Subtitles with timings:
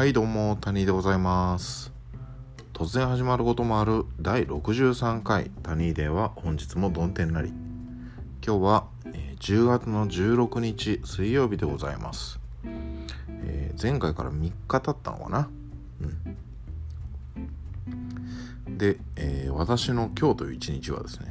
[0.00, 1.92] はいどうも谷でございます。
[2.72, 7.52] 突然始まることもある第63回谷では本日もどん天なり。
[8.42, 12.40] 今日は、えー、10月の16日水曜日でございます、
[13.44, 15.50] えー、前回から3日経ったのかな？
[16.00, 16.06] う
[18.70, 18.78] ん。
[18.78, 21.26] で、えー、私の今日という一日はですね、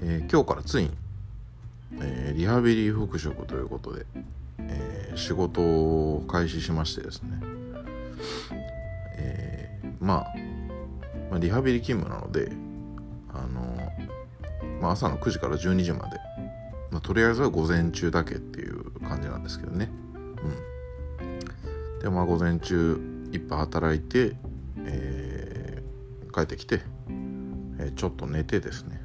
[0.00, 0.90] え今日からついに、
[2.00, 4.06] えリハビリ復職ということで、
[5.14, 7.40] 仕事を開始しましてですね、
[9.16, 10.34] えー、まあ、
[11.30, 12.50] まあ、リハビリ勤務なので
[13.32, 13.92] あの、
[14.80, 16.18] まあ、朝の9時から12時まで、
[16.90, 19.90] まあ、とりあえずは午前中だけっていう感じなんですけどね。
[20.16, 22.00] うん。
[22.00, 23.00] でまあ午前中
[23.32, 24.36] いっぱい働いて、
[24.84, 26.82] えー、帰ってきて、
[27.78, 29.00] えー、ちょっと寝てですね、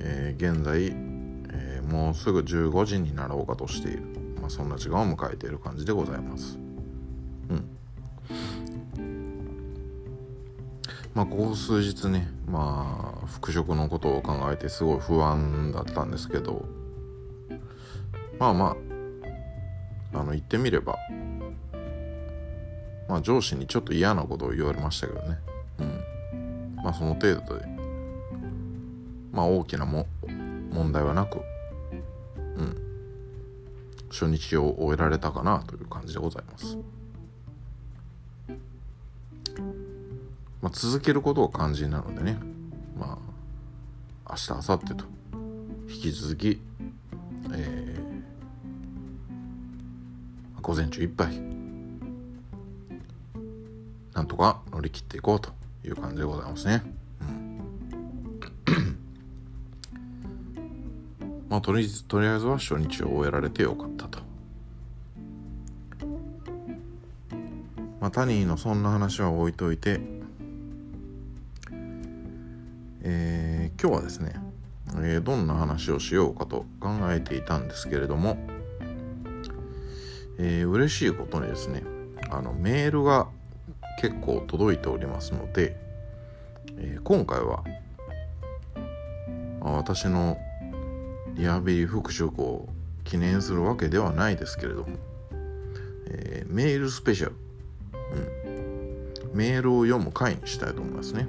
[0.00, 1.09] えー、現在
[1.90, 4.02] もうすぐ15時になろうかとしている、
[4.40, 6.56] まあ、そんな時間を迎えている感じでございます。
[7.48, 7.68] うん。
[11.12, 16.64] まあここ数日ねまあ復職のことを考えてすごい不安だったんですけど。
[18.38, 18.76] まあま
[20.14, 20.96] ああの言ってみれば。
[23.08, 25.38] まあ上司にちょっと嫌なことを言われましたけどね。
[25.80, 26.76] うん。
[26.76, 27.66] まあその程度で。
[29.32, 30.06] まあ大きなも
[30.70, 31.40] 問題はなく。
[34.20, 36.76] 初日を終えられたかなという感じでございます。
[40.60, 42.38] まあ、続けることが肝心なのでね
[42.98, 43.18] ま
[44.26, 45.04] あ明日明後日と
[45.88, 46.60] 引き続き、
[47.54, 51.40] えー、午前中いっぱい
[54.12, 55.48] なんとか乗り切っていこうと
[55.82, 56.99] いう感じでございますね。
[61.50, 64.20] まあとりとりあえずは初日を終えられてよかったと。
[68.00, 70.00] まあ、タニーのそんな話は置いといて、
[73.02, 74.32] えー、今日はですね、
[74.94, 78.38] えー、どんな話をしようかと考えていたんですけれども、
[80.38, 81.82] えー、嬉しいことにですね
[82.30, 83.28] あのメールが
[84.00, 85.76] 結構届いておりますので、
[86.78, 87.64] えー、今回は、
[89.60, 90.38] まあ、私の
[91.34, 92.68] リハビリ復職を
[93.04, 94.96] 記念するわけではないですけれども、
[96.06, 97.34] えー、メールスペシャル、
[99.32, 101.26] うん、メールを読む回にしたいと思いますね。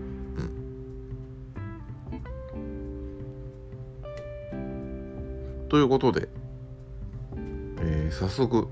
[4.52, 6.30] うん、ということで、
[7.80, 8.68] えー、早速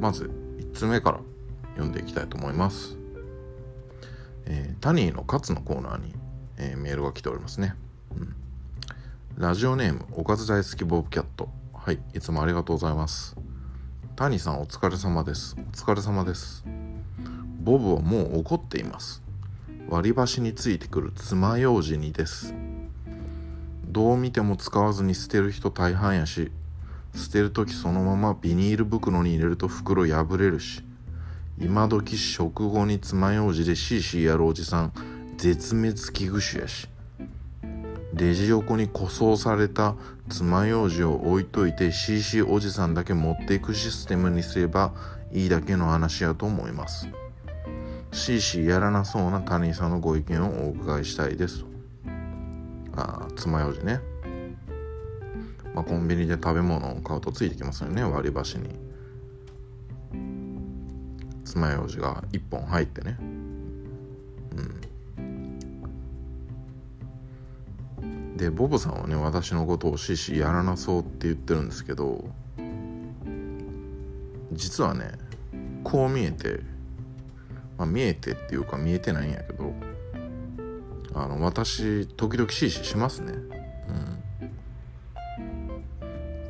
[0.00, 1.20] まず1つ目から
[1.74, 2.96] 読んでいきたいと思います。
[4.46, 6.14] えー、タニーの勝のコーナーに、
[6.58, 7.76] えー、メールが来ておりますね。
[9.40, 11.48] ラジオネームおかず大好きボブキャット。
[11.72, 13.34] はいいつもありがとうございます。
[14.14, 15.56] 谷さんお疲れ様です。
[15.58, 16.62] お疲れ様です。
[17.62, 19.22] ボブはもう怒っています。
[19.88, 22.52] 割り箸についてくる爪楊枝にです。
[23.86, 26.52] どう見ても使わずに捨てる人大半やし
[27.14, 30.84] 捨てる時そのままビニール袋に入れると袋破れるし
[31.58, 34.92] 今時食後に爪楊枝でシーシーやるおじさん
[35.38, 36.90] 絶滅危惧種やし。
[38.20, 39.94] レジ横に塗装された
[40.28, 44.92] 爪楊枝を置いといて CC おじさんだけ持っていくシステムにすれば
[45.32, 47.08] いいだけの話やと思います。
[48.12, 51.64] CC やらなそうな谷さんのご意見をお伺いしたいです
[52.94, 54.00] ああ爪楊枝ね。
[55.74, 58.02] まあ、コンビニで食べ物を買うとついてきますよね。
[58.04, 58.68] 割り箸に。
[61.46, 63.16] 爪楊枝が1本入ってね。
[63.18, 64.89] うん。
[68.40, 72.24] でボブさんはね私のことをシーシーやらなそうって言ってるんですけど
[74.50, 75.12] 実はね
[75.84, 76.60] こう見えて、
[77.76, 79.74] まあ、見えてっていうか見えてないんやけど
[81.12, 83.32] あの私時々シーシーしますね。
[83.32, 83.50] うん。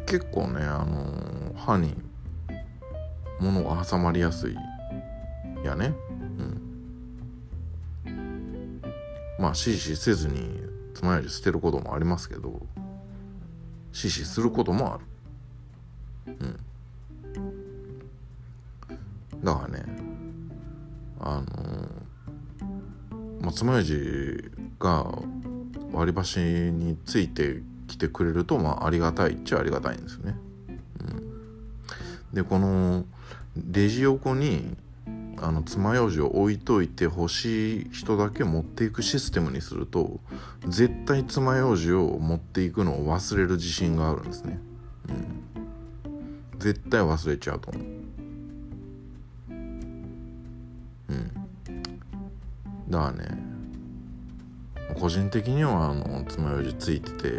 [0.06, 1.94] 結構ねあの歯に
[3.40, 4.56] 物が挟まりやすい
[5.64, 5.92] やね。
[8.06, 8.82] うん。
[9.40, 10.69] まあシーシーせずに
[11.00, 12.60] つまようじ捨てることもありますけど
[13.90, 15.04] 死死することもある。
[16.26, 16.30] う
[19.40, 19.42] ん。
[19.42, 19.84] だからね
[21.18, 21.44] あの
[23.40, 25.06] まあ、つまようじが
[25.90, 30.36] 割り箸についてきてくれるとまあありがたいっちゃありがたいんですね。
[30.68, 31.04] う
[32.32, 33.06] ん、でこの
[33.56, 34.76] レジ横に
[35.42, 40.20] あの爪楊枝を置いといて欲しい人だけ持っていくシステムにすると
[40.66, 44.58] 絶対爪楊枝を持っていくのを忘れる自信があるんですね。
[45.08, 47.82] うん、絶対忘れちゃうと思う。
[51.08, 51.32] うん。
[52.90, 53.50] だからね
[55.00, 57.30] 個人的にはあの爪楊枝ついてて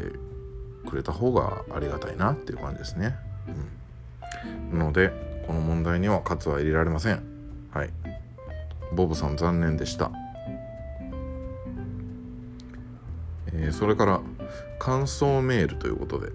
[0.90, 3.16] くれた方がありがたいなっていう感じですね、
[4.72, 5.12] うん、ので
[5.46, 7.31] この問題には喝は入れられません。
[8.94, 10.12] ボブさん残念でした。
[13.54, 14.22] えー、それから
[14.80, 16.32] 感想メールということで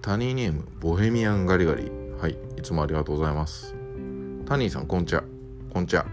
[0.00, 1.90] タニーネームボヘミアンガリガリ。
[2.20, 3.74] はいいつもありがとうございます。
[4.46, 5.24] タニーさんこんちゃ
[5.72, 6.06] こんちゃ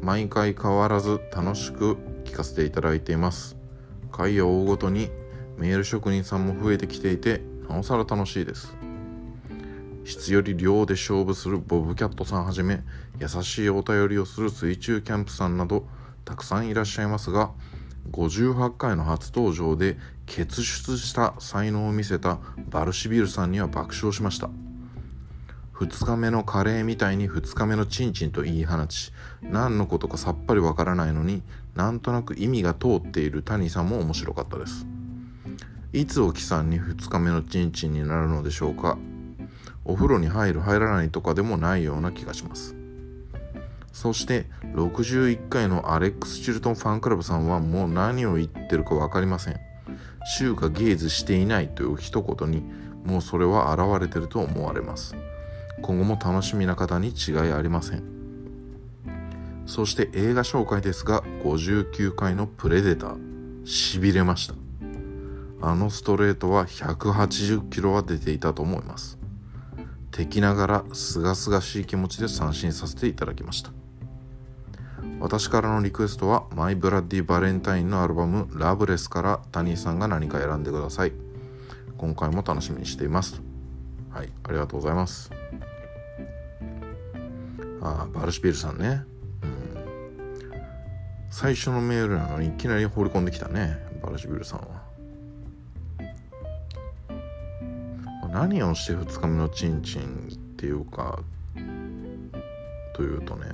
[0.00, 3.56] 毎回変わらず楽しく聞かせていただいています。
[4.12, 5.10] 回を追うごとに
[5.56, 8.76] メール職人さんも増えてきていてなおさら楽しいです。
[10.04, 12.82] 質より量で勝負するボブキャットさんはじめ
[13.20, 15.86] 優しいお便りをする水中キャンプさんなど
[16.24, 17.50] たくさんいらっしゃいますが
[18.10, 19.96] 58回の初登場で
[20.26, 22.38] 傑出した才能を見せた
[22.68, 24.50] バルシビルさんには爆笑しました。
[25.74, 29.12] 2日目のカレーみたいに2日目のチンチンと言い放ち
[29.42, 31.42] 何のことかさっぱりわからないのに
[31.74, 34.86] なんとなく意味が通っている谷さんも面白かったです。
[35.92, 38.96] いつおきさんに2日目のチンチンになるのでしょうか。
[39.84, 42.76] お風呂に入る入らないとかでもないような気がします。
[43.92, 49.60] そして61回のアレックス・チルトンファンクラブさんはもう何を言ってるか分かりません。
[50.36, 52.62] 週がゲーズしていないという一言に
[53.04, 55.14] もうそれは現れてると思われます。
[55.82, 58.02] 今後も楽しみな方に違いありません。
[59.66, 64.54] そして映画紹介ですが59回のプレデターしびれました。
[65.60, 69.21] あのストレートは180キロは出ていたと思います。
[70.12, 73.72] 敵ながら清々しい気持ちで三振させていただきました。
[75.18, 81.12] 私からのリクエストはマイ・ブラッディ・バレンタインのアルバム「ラブレス」からタニーさんが何か選んでください。
[81.96, 83.40] 今回も楽しみにしています。
[84.10, 85.30] はいありがとうございます。
[87.80, 89.04] あバルシピルさんね、
[89.42, 90.60] うん、
[91.30, 94.81] 最初のメールなのにいきなり放り込んできたねバルシピルさんは。
[98.32, 101.18] 何をして2日目のチンチンっていうか
[102.94, 103.44] というとね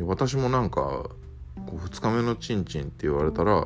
[0.00, 1.06] 私もなんか
[1.66, 3.64] 2日目のチンチンって言われたら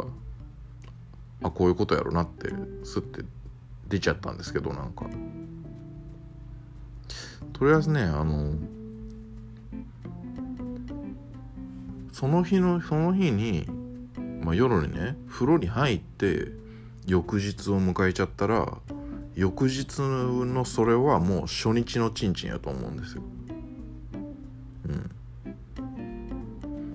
[1.43, 2.51] あこういうことやろなって
[2.85, 3.25] スッて
[3.89, 5.07] 出ちゃったんですけどなんか。
[7.55, 8.53] とりあえずねあの
[12.13, 13.67] その日のその日に、
[14.43, 16.49] まあ、夜にね風呂に入って
[17.07, 18.79] 翌日を迎えちゃったら
[19.37, 23.23] 翌日のそれはもう初日のチンチンやと思うんですよ。
[24.89, 25.11] うん。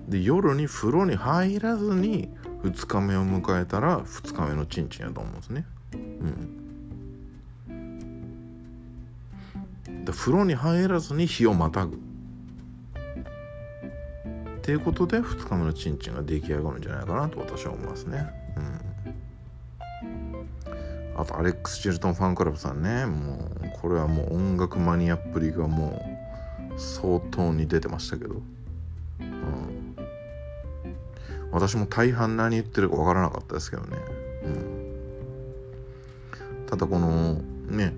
[0.10, 2.30] で夜に風呂に入らずに
[2.64, 5.68] 2日目を迎えたら2日目のチンチンやと思うんですね。
[5.94, 5.98] う
[7.70, 7.76] ん。
[10.04, 11.96] で風呂に入らずに日をまたぐ。
[11.96, 12.00] っ
[14.64, 18.41] ていうことで2日目のチンチンが出来上がるんじゃないかなと私は思いますね。
[21.22, 23.06] あとアレックス・チルトンファンクラブさんね。
[23.06, 26.04] もうこれはもう音楽マニアっぷりがも
[26.76, 28.42] う相当に出てましたけど、
[29.20, 29.96] うん、
[31.52, 33.98] 私も大半何言ってるか分からなかったですけどね、
[34.46, 34.50] う
[36.64, 37.36] ん、ただこの
[37.68, 37.94] ね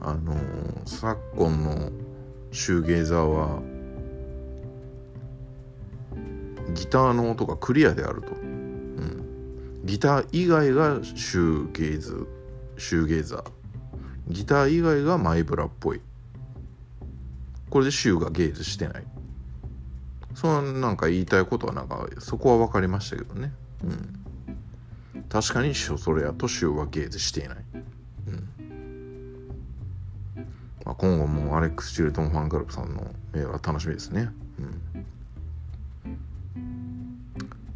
[0.00, 0.36] あの
[0.84, 1.92] 昨今の
[2.50, 3.62] シューゲイザーは
[6.74, 12.26] ギターの音がクリアであると、うん、ギター以外がシューゲイズ。
[12.76, 13.44] シューゲイザー。
[14.28, 16.00] ギター以外がマイブラっぽい。
[17.70, 19.04] これでシューがゲイズしてない。
[20.34, 23.52] そのなんか言いたいことはなんかそこは分かりましたけどね。
[23.84, 24.24] うん。
[25.28, 27.56] 確かにショソレアとシューはゲイズしていない。
[28.28, 28.48] うん。
[30.84, 34.28] まあ、今後もアレックス・チルトンファンクラブさんの絵は楽しみですね。
[34.58, 35.06] うん。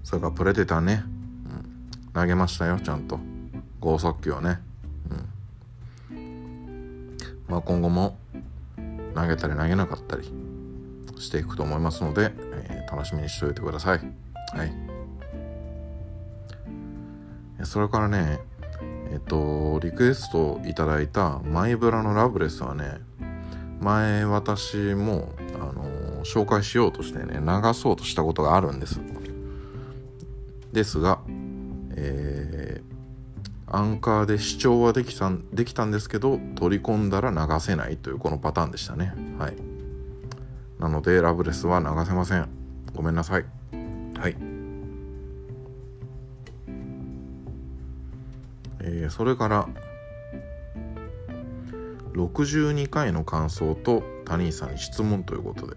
[0.05, 3.19] それからプレデターね、うん、投げましたよちゃんと。
[3.81, 4.59] 剛速球をね、
[7.59, 8.19] あ今後も
[9.15, 10.33] 投げたり投げなかったり
[11.19, 13.99] していくと思いますので、えー、楽しみにしておいてください。
[13.99, 14.73] はい。
[17.65, 18.39] それからね
[19.11, 23.01] えっとリクエストいただいたマイブラのラブレスはね
[23.81, 29.01] 前私もあの、紹介しようとしてね流そうとしたことがあるんです。
[30.73, 31.18] ですが、
[33.71, 39.13] アンカーで視聴はできたできたんですけど取り込んだら流せないというこのパターンでしたね。
[39.39, 39.57] はい。
[40.79, 42.49] なのでラブレスは流せません。
[42.95, 43.45] ごめんなさい。
[44.19, 44.37] はい。
[48.81, 49.69] えー、それから
[52.15, 55.77] 62回の感想と谷井さんに質問ということで。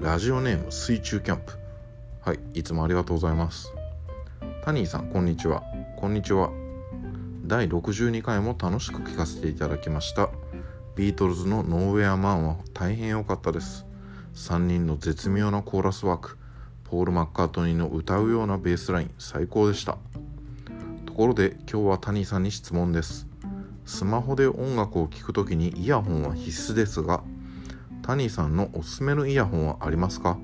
[0.00, 1.52] ラジオネーム水中キャンプ。
[2.20, 3.72] はいいつもありがとうございます。
[4.64, 5.62] 谷井さんこんにちは。
[5.96, 6.65] こんにちは。
[7.46, 10.30] 第62回も楽しく聞かせていただきました。
[10.96, 13.86] ビートルズのノーウェアマンは大変良かったです。
[14.34, 16.38] 3人の絶妙なコーラスワーク
[16.82, 19.96] ポール・マッカートニーの歌うようなベースライン最高でした。
[21.06, 23.28] ところで今日は谷さんに質問です。
[23.84, 27.22] スマホで音楽を聴くときにイヤホンは必須ですが
[28.02, 30.36] 谷さんのおすすめのイヤホンはありますか？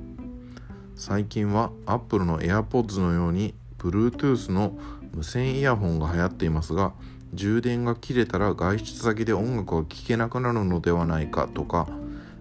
[0.95, 4.79] 最近は Apple の AirPods のように Bluetooth の
[5.13, 6.93] 無線イヤホンが流行っていますが
[7.35, 11.89] 充電が切れたら外出先で音楽が聴けなくなるのではないかとか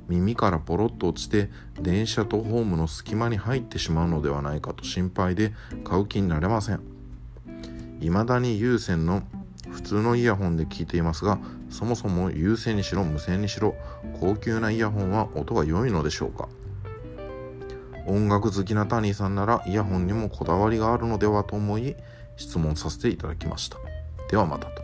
[0.08, 1.50] 耳からポロッと落ちて
[1.82, 5.54] 電車とホームの隙間に入ってしまうのではないかと心配で
[5.86, 6.82] 買う気になれません。
[8.02, 9.24] 未だに有線の
[9.70, 13.76] 普通のイヤホンで聞いていますがそもそも有線にしろ無線にしろ
[14.20, 16.50] 高級なイヤホンは音が良いのでしょうか？
[18.08, 21.96] 音楽好きなタニーさんならイヤホンにもこだわりがあるのではと思い
[22.36, 23.78] 質問させていただきました。
[24.30, 24.82] ではまたと。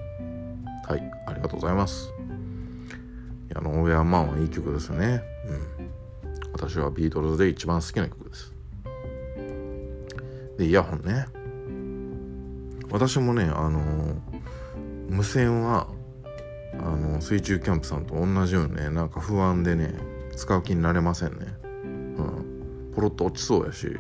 [0.88, 2.14] はいありがとうございます。
[3.50, 5.22] いやノーウェアマンはいい曲ですよね。
[5.48, 5.90] うん。
[6.54, 8.54] 私はビートルズで一番好きな曲です。
[10.58, 11.26] でイヤホンね。
[12.90, 14.16] 私もねあのー、
[15.10, 15.88] 無線は
[16.80, 19.94] あの水中キャンプさんと同じようにねなんか不安でね
[20.36, 21.48] 使う気になれませんね。
[21.74, 22.57] うん。
[22.98, 23.96] ポロッと落ちそうやし。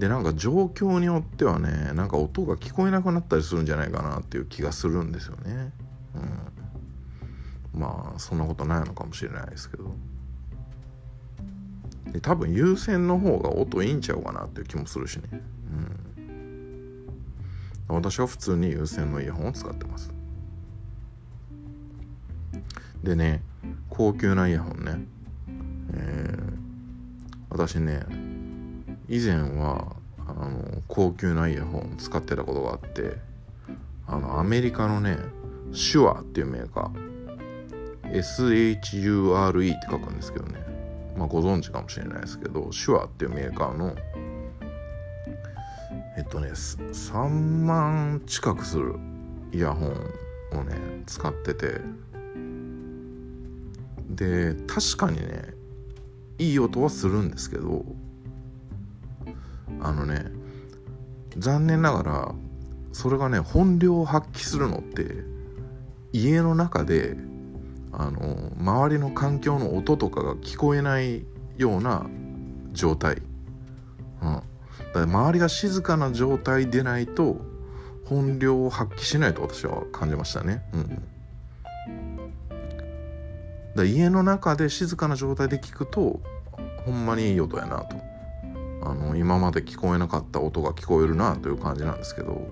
[0.00, 5.72] でなんか状況によってはねなんか音が聞こえなくなったりするんじゃないかなっていう気がするんですよね、
[7.72, 9.94] うん、まあそんなことないのかもしれないですけど。
[12.10, 15.22] で多分有線の方が音いいんちゃうかなっていう気もするしね、
[17.88, 20.12] うん、私は普通に有線のイヤホンを使ってます。
[23.04, 23.40] でね
[23.88, 24.98] 高級なイヤホンね、
[25.92, 26.53] えー、
[27.54, 28.00] 私ね
[29.08, 33.12] 以前はあの高級なイヤホン使ってたことがあって
[34.08, 35.18] あのアメリカのね
[35.72, 40.64] シュアっていうメーカー SHURE って書くんですけどね。
[41.16, 43.94] まあご存知かもしれないですけどシュアっていうメーカーの
[46.16, 48.96] えっとね3万近くする
[49.52, 50.74] イヤホンをね
[51.06, 51.80] 使ってて。
[54.10, 55.53] で確かにね
[56.38, 57.84] いい音はするんですけど
[59.80, 60.26] あのね
[61.36, 62.34] 残念ながら
[62.92, 65.24] それがね本領を発揮するのって
[66.12, 67.16] 家の中で
[67.92, 71.24] あの周りの環境の音とかが聞こえない
[71.56, 72.06] ような
[72.72, 73.22] 状態、
[74.22, 74.44] うん、だか
[74.94, 77.36] ら周りが静かな状態でないと
[78.06, 80.62] 本領を発揮しないと私は感じましたね。
[80.72, 81.02] うん、
[83.74, 86.20] だ家の中で静かな状態で聞くと
[86.84, 88.14] ほんまにいい音やなと。
[88.84, 92.46] あの今まで聞こえなかった音が聞こえるなという感じなんですけど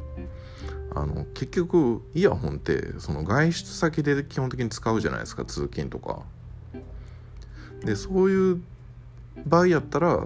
[0.95, 6.23] あの結局イヤホンってその外出先で基本的に使うじゃないですか通勤とか。
[7.85, 8.63] でそういう
[9.45, 10.19] 場合やったら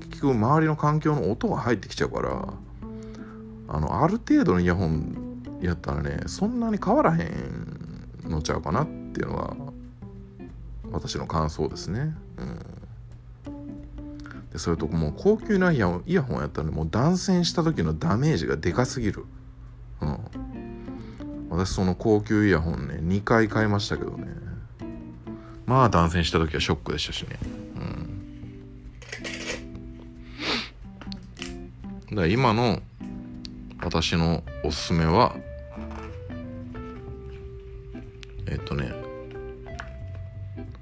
[0.00, 2.52] 結局周りの環境の音が入ってきちゃうから
[3.68, 9.56] あのある程度のイヤホンやったらねそんなに変わらへんのちゃうかなっていうのが
[10.92, 12.14] 私の感想ですね。
[12.36, 12.76] うん。
[14.52, 19.26] でそれともう高級なイヤホンイヤホンやったらもう断線した時のダメージがでかすぎる。
[20.00, 20.18] うん。
[21.50, 24.28] 私その高級イヤホンね2回買いましたけどね。
[25.66, 27.38] まあ断線した時はショックでしたしね。
[32.10, 32.16] うん。
[32.16, 32.80] だ今の
[33.82, 35.36] 私のおすすめは
[38.46, 39.05] えっとね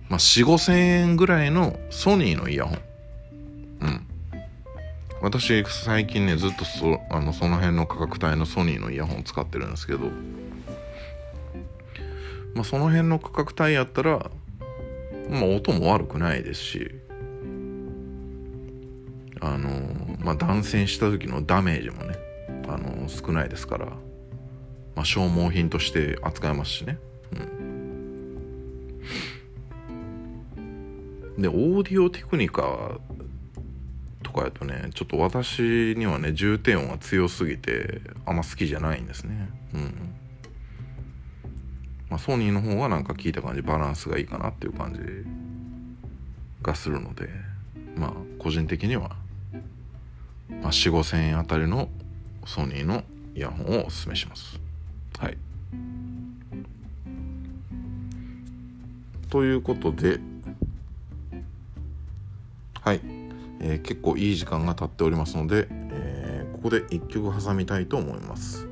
[0.09, 2.79] まあ4 5千円ぐらいのソニーのイヤホン。
[3.81, 4.07] うん。
[5.23, 10.11] 私最近ねずっとそあのその辺の価格帯のソニーのイヤホン使ってるんですけど。
[12.55, 14.31] まあその辺の価格帯やったら
[15.31, 17.05] まあ音も悪くないですし。
[19.45, 19.69] あの
[20.21, 22.17] まあ断線した時のダメージもね
[22.67, 23.87] あの少ないですから、
[24.95, 26.99] まあ、消耗品として扱えますしね、
[27.33, 29.01] うん、
[31.39, 32.99] でオーディオテクニカ
[34.23, 39.49] とかやとねちょっと私にはね重低音が強すぎてあんま好きじゃないんですね。
[39.75, 40.15] うん。
[42.09, 45.01] まあソニーの方がなんか聞いた感じバランスがいいかなっていう感じ
[46.63, 47.29] がするので
[47.97, 49.17] まあ個人的には、
[50.63, 51.89] まあ、4 5千円あたりの
[52.47, 53.03] ソニーの
[53.35, 54.61] イヤホンをおすすめします。
[55.19, 55.37] はい。
[59.31, 60.21] ということで
[62.85, 63.01] はい、
[63.61, 68.69] えー、結構いい時間が経っておりますので、えー、ここで1曲挟みたいと思います、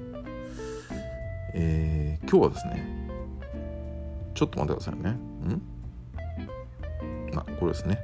[1.54, 3.02] えー、今日はですね
[4.34, 5.10] ちょっと待ってくださいね。
[5.10, 5.62] ん？
[7.36, 7.98] あこれですね。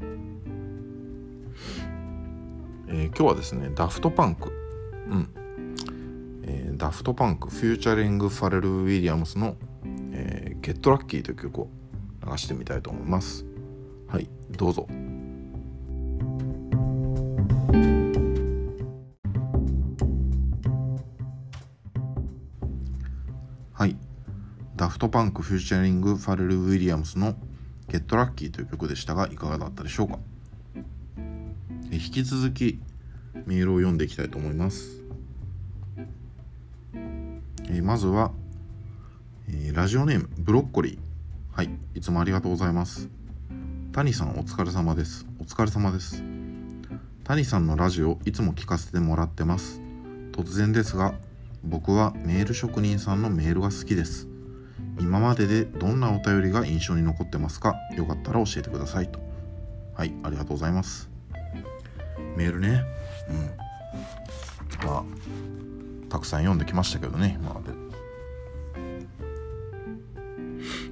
[0.00, 0.04] う
[2.94, 3.00] ん。
[3.00, 4.52] え、今日はですねダフトパンク。
[5.10, 5.28] うん。
[6.44, 9.56] え、ダフトパンクフューチャリング・ファレル・ウィリアムスの
[10.12, 11.68] 「えー、ゲットラッキーという曲を
[12.24, 13.47] 流してみたいと思います。
[14.08, 14.88] はいどうぞ。
[23.72, 23.96] はい
[24.76, 27.36] ダフトパンクフューチャリングファレル・ウィリアムスの
[27.88, 30.18] 「ゲットラッキーという曲でしたがいかがだったでしょうか。
[31.90, 32.78] 引き続き
[33.46, 35.02] メールを読んでいきたいと思います。
[37.70, 38.32] えまずは、
[39.48, 40.98] えー、ラジオネームブロッコリー。
[41.50, 43.08] はいいつもありがとうございます。
[43.98, 45.26] 谷さんお疲れ様です。
[45.40, 46.22] お疲れ様です。
[47.24, 49.80] 谷さんのラジオいつも聞かせてもらってます。
[50.30, 51.14] 突然ですが
[51.64, 54.28] 僕はメール職人さんのメールが好きです。
[55.00, 57.74] 今まででどんなお便りが印象に残ってますか？
[57.96, 59.18] よかったら教えてくださいと。
[59.96, 61.10] はいありがとうございます。
[62.36, 62.84] メールね。
[63.28, 64.86] うん。
[64.86, 65.02] まあ
[66.08, 67.36] たくさん読んできましたけどね。
[67.42, 67.72] 今まで、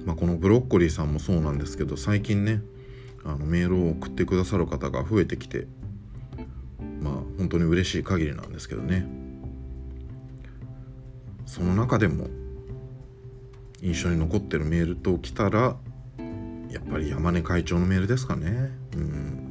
[0.03, 2.59] まあ、このブロッコリーさんもそうなんですけど最近ね
[3.23, 5.67] あのメールを送ってくださる方が増えてきて
[7.01, 9.07] まあ本当に嬉しい限りなんですけどね。
[11.45, 12.27] その中でも
[13.81, 15.77] 印象に残ってるメールときたら
[16.69, 18.71] やっぱり山根会長のメールですかね。
[18.95, 19.47] うん。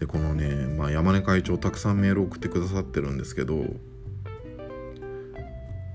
[0.00, 3.64] でこのね、まあ、山根会長たくさんメール送ってくださってるんですけど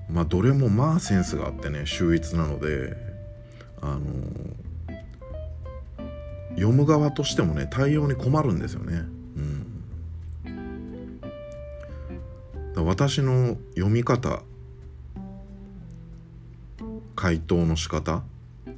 [0.08, 2.96] まあどれもまあセンスがあってね秀逸なので
[3.82, 4.00] あの
[6.56, 9.04] 読む側としてもね対応に困るんですよね。
[10.44, 11.22] うん、
[12.74, 14.42] だ私の読み方
[17.14, 18.22] 回答の仕方、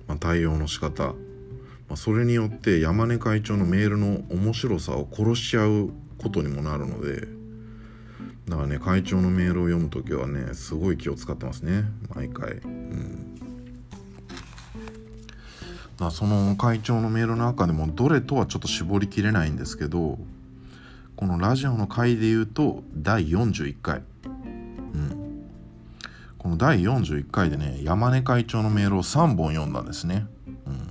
[0.07, 1.14] まあ、対応の仕方
[1.88, 7.27] まあ、それによって山根会長のメールの面白さを殺しちゃうことにもなるので
[8.49, 12.61] だからね会長のメールを読む時はねすごい気を使ってますね毎回。
[16.01, 20.19] うんだその会長のメールの中でもどれとはちょっと絞りきれないんですけど
[21.17, 25.45] このラジオの回で言うと第41回、うん、
[26.39, 30.27] この第41回でね山根会長のメールを3本読んだんですね。
[30.67, 30.87] うん。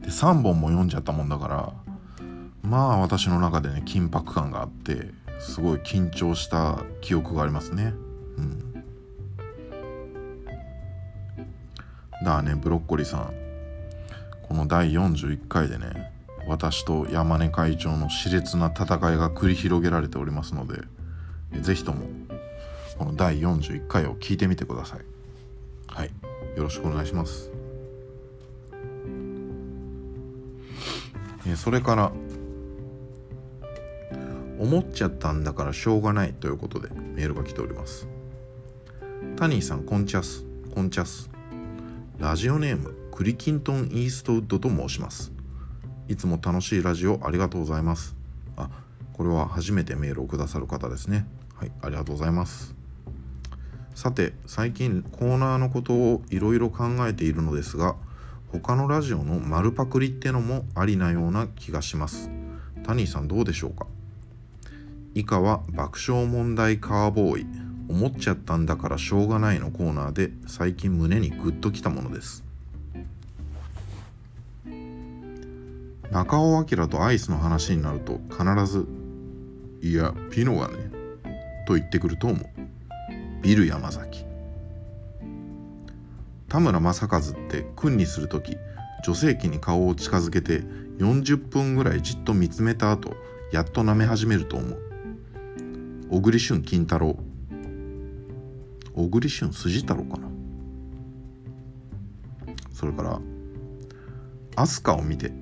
[0.00, 1.72] で3本も読んじゃったもんだから
[2.62, 7.92] まあ私の中でね緊迫感があってすごい緊張した記憶がありますね。
[8.38, 8.67] うん。
[12.28, 13.32] だからねブロッコリーさん。
[14.42, 16.12] この第41回でね
[16.46, 20.82] 私と山根会長の熾烈な戦いが繰り広げられておりますので
[21.62, 22.06] 是非とも
[22.98, 25.00] この第41回を聞いてみてください。
[25.86, 26.10] はい。
[26.54, 27.50] よろしくお願いします。
[31.46, 32.12] えそれから
[34.58, 38.06] 思っちゃったんだからしょうがないということでメールが来ております。
[39.36, 41.37] タニーさんコンチャスコンチャス
[42.18, 45.30] ラジオネームクリキントン・イーストウッドと申します。
[46.08, 48.16] いつも楽しいラジオありがとうございます。
[48.56, 48.68] あ
[49.12, 51.28] これは初めてメールをくださる方ですね。
[51.54, 52.74] はいありがとうございます。
[53.94, 57.94] さて最近コーナーのことをいろいろ考えているのですが
[58.50, 62.30] 他のラジオの丸パクリってのもありなような気がします。
[62.82, 63.86] タニーさんどうでしょうか？
[65.14, 67.46] 以下は爆笑問題カーボーイ。
[67.88, 72.44] 思っちゃったんだからしょうがないのコーナーで最近胸にグッときたものです。
[76.10, 78.86] 中尾明とアイスの話になると必ず
[79.82, 80.90] 「いやピノがね」
[81.66, 82.46] と言ってくると思う。
[83.42, 84.24] ビル山崎。
[86.48, 88.56] 田村正和って君にする時
[89.04, 90.62] 女性器に顔を近づけて
[90.98, 93.14] 40分ぐらいじっと見つめた後
[93.52, 94.78] やっと舐め始めると思う。
[96.10, 97.18] 小栗旬金太郎。
[98.98, 100.28] 小栗旬筋太郎かな。
[102.72, 103.20] それから
[104.56, 105.32] 飛鳥を見て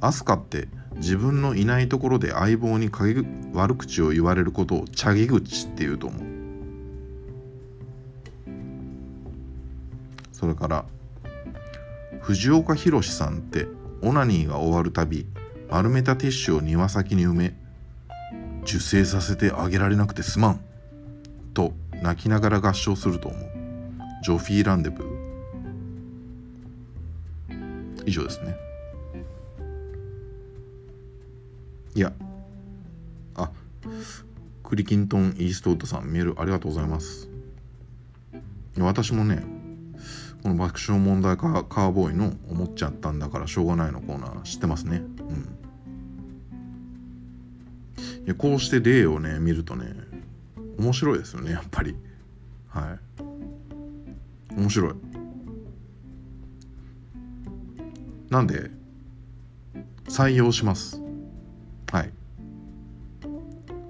[0.00, 2.90] 飛鳥って自分のいないところで相棒に
[3.52, 6.22] 悪口を言われることを茶ぎ口って言うと思う。
[10.32, 10.84] それから
[12.20, 13.66] 藤岡弘さんって
[14.00, 15.26] オナニーが終わるたび
[15.70, 17.54] 丸めたティッシュを庭先に埋め
[18.62, 20.60] 受精させてあげられなくてすまん
[21.54, 23.50] と泣きながら合唱すると思う。
[24.24, 25.22] ジョフィーランデブー。
[28.06, 28.56] 以上ですね。
[31.94, 32.12] いや。
[33.36, 33.50] あ。
[34.64, 37.28] クリキントン・イーストウッドさんメールありがとうございます。
[38.78, 39.44] 私もね
[40.42, 44.96] この爆笑問題カーボーイの「思っちゃったんだからしょうがない」のコーナー知ってますね。
[45.20, 45.58] うん。
[48.24, 49.94] いやこうして例をね見るとね
[50.78, 51.96] 面白いですよねやっぱり。
[52.68, 53.22] はい。
[54.56, 54.94] 面白い。
[58.30, 58.70] なんで
[60.04, 61.00] 採用します。
[61.90, 62.12] はい。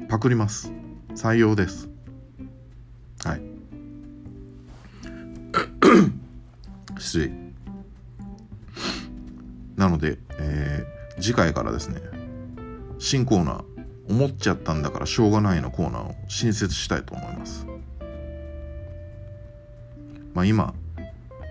[0.08, 0.72] パクります。
[1.14, 1.88] 採用です。
[3.24, 3.42] はい。
[6.98, 7.42] 失礼。
[9.76, 12.00] なので、えー、次回からですね
[12.98, 13.64] 新コーナー
[14.12, 17.66] 「思っちゃったんだからしょうがない」のコーナーを新設したいと思います。
[20.34, 20.74] まあ今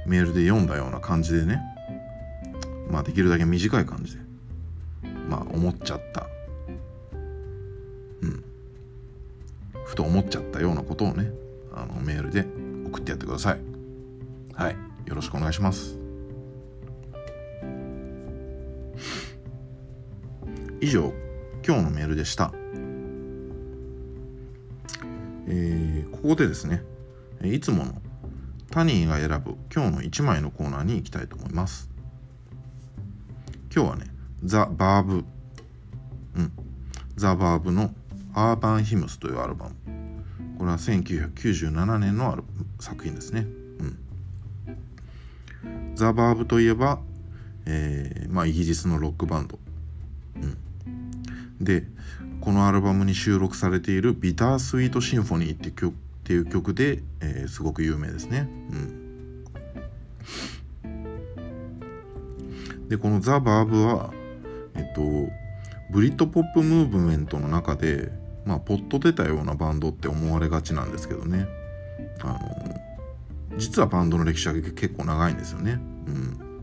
[0.05, 1.59] メールで読んだような感じでね。
[2.87, 4.21] まあできるだけ短い感じで。
[5.27, 6.27] まあ思っちゃった。
[8.21, 8.43] うん。
[9.85, 11.31] ふと思っちゃったようなことをね
[11.73, 12.45] あのメールで
[12.85, 13.59] 送ってやってください。
[14.53, 14.75] はい。
[15.07, 15.97] よろしくお願いします。
[20.79, 21.11] 以上。
[21.71, 22.51] 今日のメールでした。
[25.47, 26.83] えー、ここでですね
[27.45, 27.93] いつもの
[28.69, 31.89] タニーが選ぶ今日の1枚のコーナーに行きたいと思います。
[33.73, 34.07] 今日はね
[34.43, 35.23] ザ・バーブ
[36.35, 36.51] うん
[37.15, 37.95] ザ・バーブの
[38.33, 39.75] アーバン・ヒムスというアルバム。
[40.57, 42.43] これは1997年のある
[42.81, 43.47] 作品ですね。
[45.63, 45.95] うん。
[45.95, 46.99] ザ・バーブといえば、
[47.65, 49.57] えー、まあ、イギリスのロックバンド、
[51.63, 51.85] で
[52.41, 58.47] このアルバムに収録されている「ビタースイート・シンフォニー」って曲っていう曲で、えー、すごく有名ですね。
[60.83, 64.13] うん、でこのザ・バーブは
[64.75, 65.01] えっと
[65.91, 68.11] ブリッドポップムーブメントの中で
[68.45, 71.47] まあポッと出たようなバンドって思われがちなんですけどね
[72.21, 72.37] あの
[73.57, 75.79] 実はバンドの歴史は結構長いんですよね。
[76.07, 76.61] うん、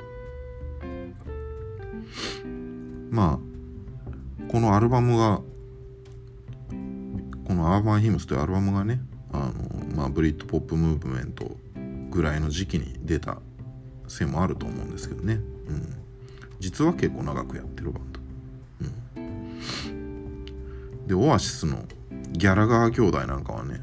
[3.10, 3.47] まあ
[4.48, 5.40] このアルバムが
[7.44, 9.00] この「アーバン・ヒムス」というアルバムがね
[9.32, 11.56] あの、まあ、ブリッドポップムーブメント
[12.10, 13.38] ぐらいの時期に出た
[14.06, 15.36] せいもあると思うんですけどね、う
[15.72, 15.94] ん、
[16.60, 18.20] 実は結構長くやってるバンド。
[19.16, 21.84] うん、でオアシスの
[22.32, 23.82] ギャラガー兄弟なんかはね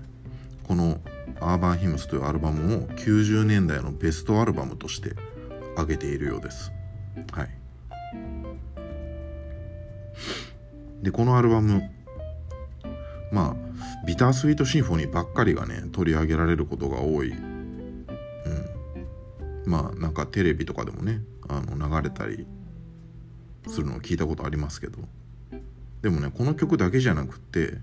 [0.64, 1.00] この
[1.42, 5.16] 「アーバン・ヒムス」というアルバムを90年代のベストアルバムとして
[5.74, 6.72] 挙げているようです。
[7.32, 7.50] はい、
[11.02, 11.82] でこのアルバム
[13.32, 18.10] まあビタースイートシンフォニーばっかりがね取り上げられることが多い、うん、
[19.66, 22.46] まあなんかテレビとかでもねあの流れたり
[23.68, 25.00] するのを聞いたことありますけど。
[26.02, 27.80] でもねこの曲だけじゃなくって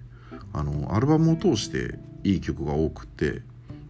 [0.53, 3.43] あのアルバムを通していい曲が多くって、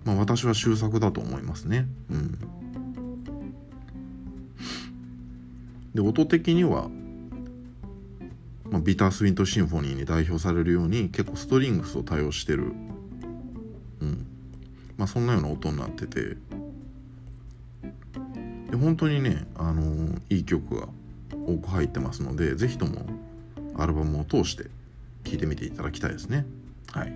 [0.05, 1.87] まあ、私は終作だと思いますね。
[2.11, 2.39] うん、
[5.95, 6.89] で音的には、
[8.73, 12.73] まあ、ビタースウィントシンフォニーに代表されるように結構ストリングスを多用してる、
[14.01, 14.27] うん。
[14.97, 16.39] まあ、そんなような音になってて。
[18.71, 20.89] で本当にね、あのー、いい曲が
[21.47, 23.05] 多く入ってますので是非とも
[23.77, 24.65] アルバムを通して
[25.25, 26.47] 聴いてみていただきたいですね。
[26.91, 27.13] はい、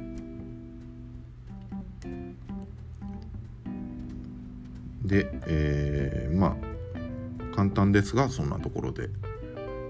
[5.02, 9.08] で、えー、まあ簡単ですがそんなところで、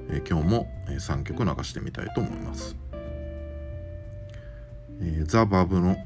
[0.09, 2.77] え、今日も3曲流してみたいと思います。
[5.01, 5.97] え、ザ・バブの、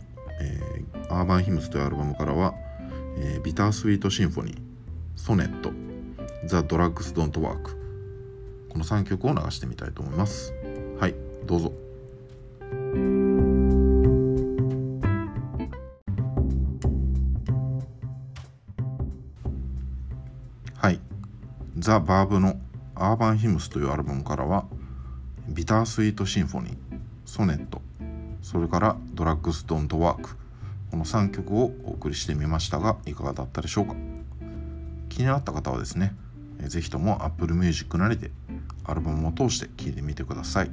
[0.40, 0.60] え、
[1.08, 2.54] アーバン・ヒムスというアルバムからは、
[3.18, 4.58] え、ビター・スイート・シンフォニー、
[5.16, 5.70] ソネット、
[6.46, 7.76] ザ・ドラッグス・ドント・ワーク
[8.70, 10.54] この3曲を流してみたいと思います。
[10.98, 11.14] はい、
[11.46, 11.72] どうぞ。
[21.80, 22.60] ザ・バーブの
[23.00, 24.66] アーバン・ヒムスというアルバムからは
[25.48, 26.74] ビタースイート・シンフォニー、
[27.24, 27.80] ソネット、
[28.42, 30.36] それからドラッグス・ドント・ワーク
[30.90, 33.94] この3曲をお送りしてみましたがいかがだったでしょうか？
[35.08, 36.14] 気になった方はですね
[36.58, 38.30] 是非とも Apple Music なりで
[38.84, 40.70] アルバムを通して聴いてみてください。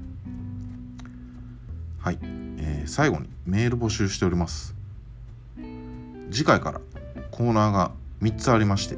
[2.00, 4.76] はい、えー、最後にメール募集しております。
[6.32, 6.82] 次回から
[7.32, 8.98] コーナーが3つありまして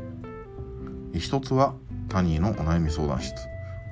[1.13, 1.74] 1つは
[2.10, 3.34] タニーのお悩み相談室。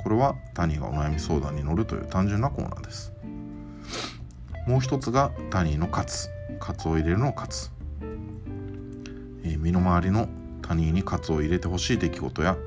[0.03, 3.13] これはタニーがお悩み相談に乗るという単純なコーナーです。
[4.67, 7.69] もう一つがタニーのカツカツを入れるのカツ、
[9.43, 10.27] えー、身の回りの
[10.61, 12.57] 他人に喝を入れてほしい出来事や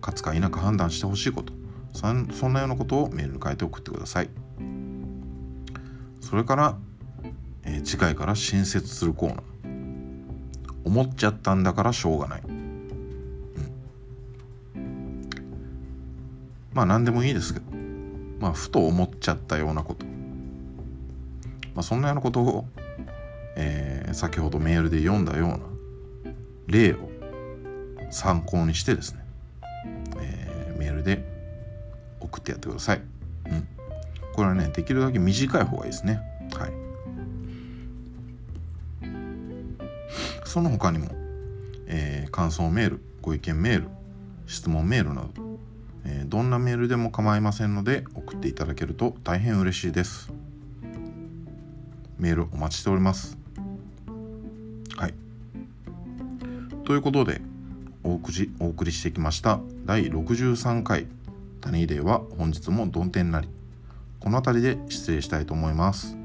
[0.00, 1.52] 勝つか否か判断してほしいこと。
[1.94, 2.12] そ
[2.48, 4.30] んなようなことをメールに書いて送ってください。
[6.20, 6.76] それから、
[7.64, 9.42] えー、次回から新設するコーナー。
[10.84, 12.42] 思っちゃったんだからしょうがない、
[16.72, 17.66] まあ何でもいいですけど
[18.40, 20.06] まあふと思っちゃったようなこと
[21.74, 22.66] まあそんなようなことを、
[23.56, 25.58] えー、先ほどメールで読んだような
[26.66, 27.10] 例を
[28.10, 29.24] 参考にしてですね、
[30.20, 31.24] えー、メールで
[32.20, 33.02] 送ってやってください。
[33.46, 33.68] うん。
[34.34, 36.20] これはね、できるだけ短い方がいいですね。
[36.54, 36.72] はい。
[40.44, 41.08] その他にも、
[41.86, 43.88] えー、感想メール、ご意見メール、
[44.46, 45.51] 質問メールなど、
[46.04, 50.32] え、どんなメールでも構いませんので送っていただけると大変嬉しいです。
[52.18, 53.36] メールお待ちしております。
[54.96, 55.14] はい。
[56.84, 57.40] ということで、
[58.04, 61.06] お送りお送りしてきました第63回
[61.60, 63.48] 谷デーは本日も曇天なり
[64.18, 66.16] この辺りで失礼したいと思います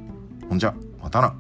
[0.50, 1.36] ほんじゃまたな